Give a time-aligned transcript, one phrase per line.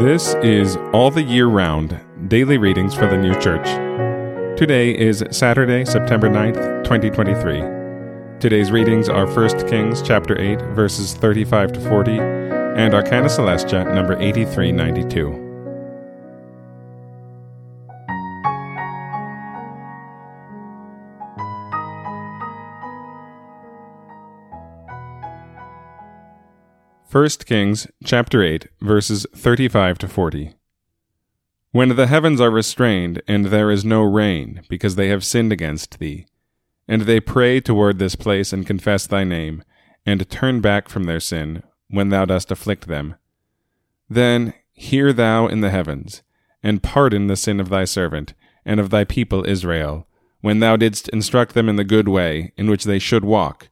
[0.00, 3.66] This is All the Year Round Daily Readings for the New Church.
[4.58, 8.38] Today is Saturday, September 9th, 2023.
[8.40, 14.18] Today's readings are 1 Kings chapter 8 verses 35 to 40 and Arcana Coelestia number
[14.18, 15.49] 8392.
[27.12, 30.54] 1 Kings chapter 8 verses 35 to 40.
[31.72, 35.98] When the heavens are restrained and there is no rain because they have sinned against
[35.98, 36.26] thee,
[36.86, 39.64] and they pray toward this place and confess thy name,
[40.06, 43.16] and turn back from their sin when thou dost afflict them,
[44.08, 46.22] then hear thou in the heavens,
[46.62, 50.06] and pardon the sin of thy servant and of thy people Israel,
[50.42, 53.68] when thou didst instruct them in the good way in which they should walk,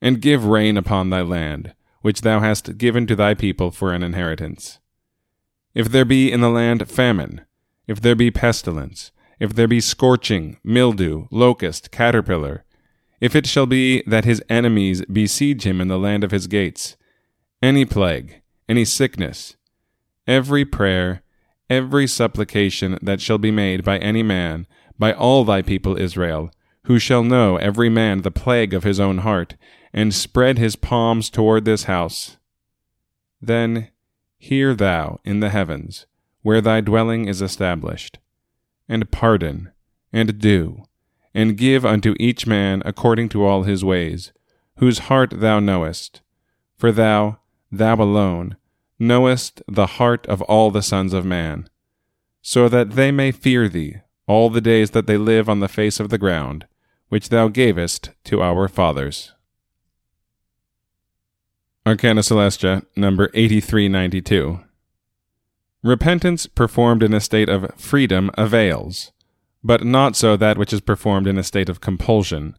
[0.00, 1.74] and give rain upon thy land
[2.04, 4.78] which thou hast given to thy people for an inheritance.
[5.74, 7.46] If there be in the land famine,
[7.86, 9.10] if there be pestilence,
[9.40, 12.66] if there be scorching, mildew, locust, caterpillar,
[13.22, 16.98] if it shall be that his enemies besiege him in the land of his gates,
[17.62, 19.56] any plague, any sickness,
[20.26, 21.22] every prayer,
[21.70, 24.66] every supplication that shall be made by any man,
[24.98, 26.50] by all thy people Israel,
[26.84, 29.56] who shall know every man the plague of his own heart,
[29.92, 32.36] and spread his palms toward this house.
[33.40, 33.88] Then
[34.38, 36.06] hear thou in the heavens,
[36.42, 38.18] where thy dwelling is established,
[38.88, 39.70] and pardon,
[40.12, 40.84] and do,
[41.32, 44.32] and give unto each man according to all his ways,
[44.76, 46.20] whose heart thou knowest.
[46.76, 47.38] For thou,
[47.72, 48.56] thou alone,
[48.98, 51.68] knowest the heart of all the sons of man,
[52.42, 56.00] so that they may fear thee all the days that they live on the face
[56.00, 56.66] of the ground,
[57.14, 59.34] which thou gavest to our fathers.
[61.86, 64.58] Arcana Coelestia, number 8392.
[65.84, 69.12] Repentance performed in a state of freedom avails,
[69.62, 72.58] but not so that which is performed in a state of compulsion.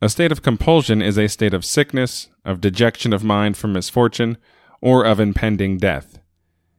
[0.00, 4.38] A state of compulsion is a state of sickness, of dejection of mind from misfortune,
[4.80, 6.20] or of impending death.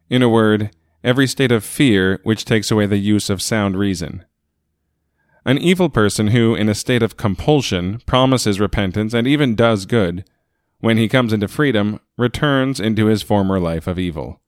[0.10, 0.72] In a word,
[1.04, 4.26] every state of fear which takes away the use of sound reason.
[5.46, 10.28] An evil person who, in a state of compulsion, promises repentance and even does good,
[10.80, 14.42] when he comes into freedom, returns into his former life of evil.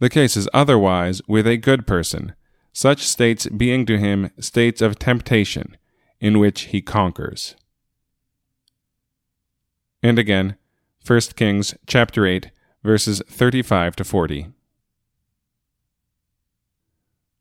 [0.00, 2.34] The case is otherwise with a good person,
[2.72, 5.76] such states being to him states of temptation,
[6.20, 7.54] in which he conquers.
[10.02, 10.56] And again,
[11.06, 12.50] 1 Kings chapter 8,
[12.82, 14.48] verses 35 to 40.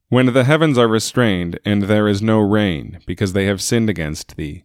[0.09, 4.37] When the heavens are restrained, and there is no rain, because they have sinned against
[4.37, 4.63] thee,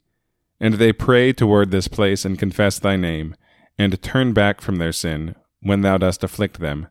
[0.60, 3.34] and they pray toward this place and confess thy name,
[3.76, 6.86] and turn back from their sin when thou dost afflict them.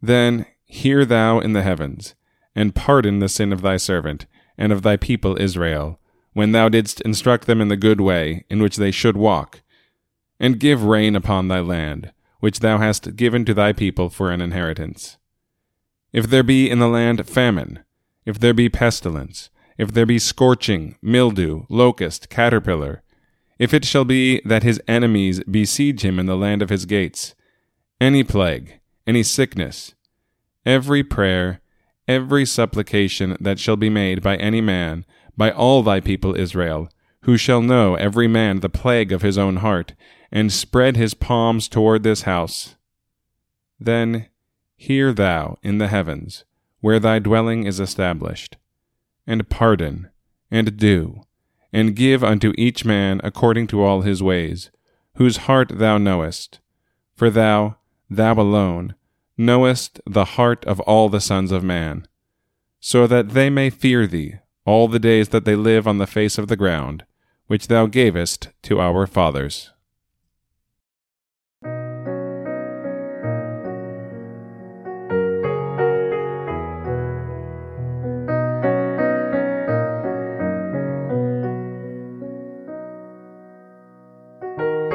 [0.00, 2.16] Then hear thou in the heavens,
[2.56, 4.26] and pardon the sin of thy servant
[4.58, 6.00] and of thy people Israel,
[6.32, 9.62] when thou didst instruct them in the good way in which they should walk,
[10.40, 14.40] and give rain upon thy land, which thou hast given to thy people for an
[14.40, 15.18] inheritance.
[16.12, 17.80] If there be in the land famine,
[18.26, 23.02] if there be pestilence, if there be scorching, mildew, locust, caterpillar,
[23.58, 27.34] if it shall be that his enemies besiege him in the land of his gates,
[28.00, 29.94] any plague, any sickness,
[30.66, 31.60] every prayer,
[32.06, 35.04] every supplication that shall be made by any man,
[35.36, 36.88] by all thy people Israel,
[37.22, 39.94] who shall know every man the plague of his own heart,
[40.30, 42.74] and spread his palms toward this house,
[43.78, 44.26] then
[44.82, 46.44] hear thou in the heavens,
[46.80, 48.56] where thy dwelling is established,
[49.28, 50.10] and pardon,
[50.50, 51.22] and do,
[51.72, 54.72] and give unto each man according to all his ways,
[55.14, 56.58] whose heart thou knowest.
[57.14, 57.76] For thou,
[58.10, 58.96] thou alone,
[59.38, 62.08] knowest the heart of all the sons of man,
[62.80, 64.34] so that they may fear thee
[64.64, 67.04] all the days that they live on the face of the ground,
[67.46, 69.70] which thou gavest to our fathers.